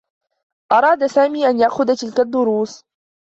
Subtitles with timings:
[0.71, 2.83] أراد سامي أن يأخذ تلك الدّروس.